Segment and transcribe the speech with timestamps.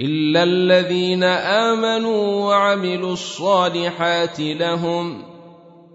[0.00, 5.22] إلا الذين آمنوا وعملوا الصالحات لهم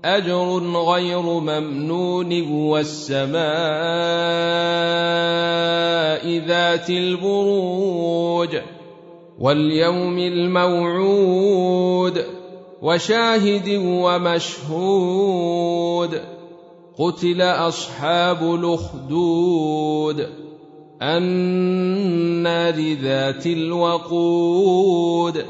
[0.05, 3.41] أجر غير ممنون والسماء
[6.47, 8.57] ذات البروج
[9.39, 12.25] واليوم الموعود
[12.81, 15.41] وشاهد ومشهود
[16.97, 20.29] قتل أصحاب الأخدود
[21.01, 25.45] النار ذات الوقود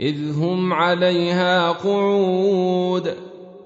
[0.00, 3.14] إذ هم عليها قعود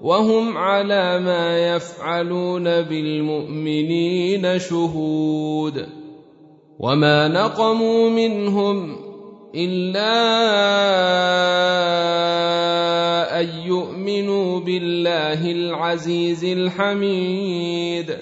[0.01, 5.87] وهم على ما يفعلون بالمؤمنين شهود.
[6.79, 8.95] وما نقموا منهم
[9.55, 10.19] إلا
[13.39, 18.17] أن يؤمنوا بالله العزيز الحميد.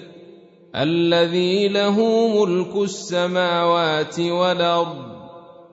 [0.76, 1.96] الذي له
[2.44, 5.12] ملك السماوات والأرض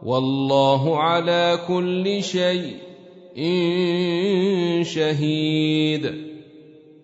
[0.03, 2.75] والله على كل شيء
[4.83, 6.05] شهيد.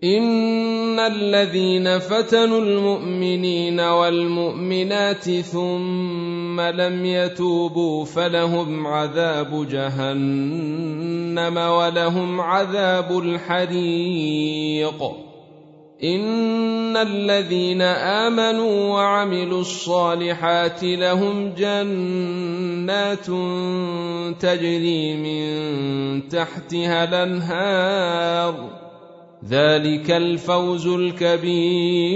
[0.03, 15.03] إن الذين فتنوا المؤمنين والمؤمنات ثم لم يتوبوا فلهم عذاب جهنم ولهم عذاب الحريق.
[16.95, 23.25] ان الذين امنوا وعملوا الصالحات لهم جنات
[24.39, 28.69] تجري من تحتها الانهار
[29.49, 32.09] ذلك الفوز الكبير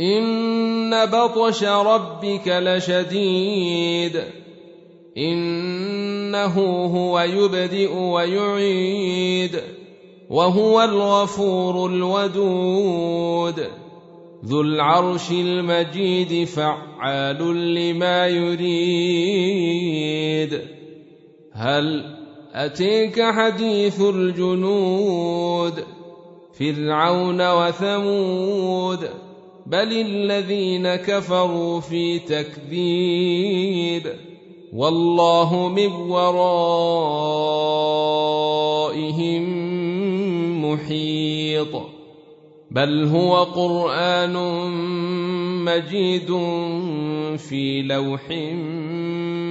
[0.00, 4.22] ان بطش ربك لشديد
[5.16, 6.54] انه
[6.86, 9.60] هو يبدئ ويعيد
[10.30, 13.66] وهو الغفور الودود.
[14.44, 19.80] ذو العرش المجيد فعال لما يريد.
[21.52, 22.16] هل
[22.52, 25.84] أتيك حديث الجنود؟
[26.58, 29.08] فرعون وثمود.
[29.66, 34.33] بل الذين كفروا في تكذيب.
[34.74, 36.64] والله من ورائهم
[40.64, 41.82] محيط.
[42.70, 44.36] بل هو قرآن
[45.64, 46.26] مجيد
[47.38, 48.30] في لوح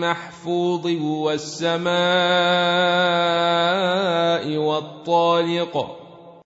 [0.04, 1.94] محفوظ والسماء
[4.58, 6.03] والطارق